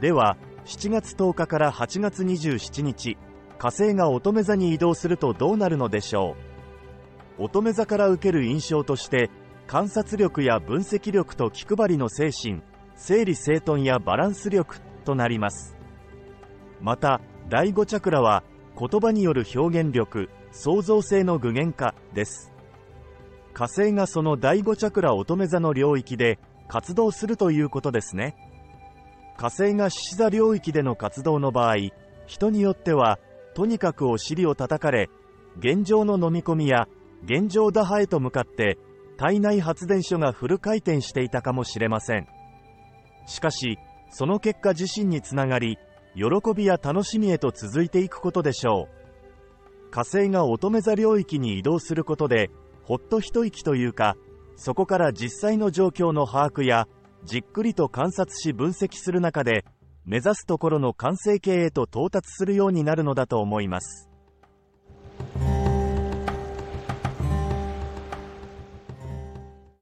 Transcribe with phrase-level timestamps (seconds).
[0.00, 3.18] では7月10日から8月27日
[3.58, 6.36] 火星が乙女座に移動するとどうなるのでしょ
[7.38, 7.44] う？
[7.44, 9.30] 乙女座から受ける印象として
[9.66, 12.62] 観察力や分析力と気配りの精神
[12.96, 15.76] 整理整頓やバランス力となります。
[16.80, 17.20] また
[17.50, 18.42] 第5チャクラは
[18.78, 22.52] 言葉による表現力創造性の具現化です。
[23.52, 26.38] 火星がその第5チャクラ乙女座の領域で
[26.68, 28.34] 活動するということですね。
[29.40, 31.76] 火星が獅子座領域での活動の場合
[32.26, 33.18] 人によっては
[33.54, 35.08] とにかくお尻を叩かれ
[35.58, 36.88] 現状の飲み込みや
[37.24, 38.76] 現状打破へと向かって
[39.16, 42.26] 体内発電所がフル回転していたかもしれません。
[43.26, 43.78] しかし
[44.10, 45.78] その結果自身につながり
[46.14, 49.90] 喜びや楽しみへと続いていくことでしょう。
[49.90, 52.50] 火星が乙女座領域に移動することで
[52.84, 54.18] ほっと一息というか
[54.56, 56.88] そこから実際の状況の把握や
[57.24, 59.64] じっくりと観察し分析する中で
[60.04, 64.09] 目指すところの完成形へと到達するようになるのだと思います。